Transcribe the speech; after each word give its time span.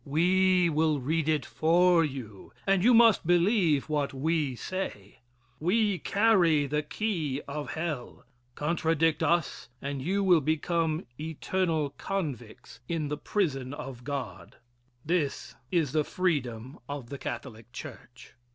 We 0.03 0.67
will 0.67 0.99
read 0.99 1.29
it 1.29 1.45
for 1.45 2.03
you, 2.03 2.53
and 2.65 2.83
you 2.83 2.91
must 2.91 3.27
believe 3.27 3.87
what 3.87 4.15
we 4.15 4.55
say. 4.55 5.19
We 5.59 5.99
carry 5.99 6.65
the 6.65 6.81
key 6.81 7.39
of 7.47 7.75
hell. 7.75 8.23
Contradict 8.55 9.21
us 9.21 9.69
and 9.79 10.01
you 10.01 10.23
will 10.23 10.41
become 10.41 11.05
eternal 11.19 11.91
convicts 11.99 12.79
in 12.89 13.09
the 13.09 13.17
prison 13.17 13.75
of 13.75 14.03
God." 14.03 14.55
This 15.05 15.53
is 15.71 15.91
the 15.91 16.03
freedom 16.03 16.79
of 16.89 17.11
the 17.11 17.19
Catholic 17.19 17.71
Church. 17.71 18.33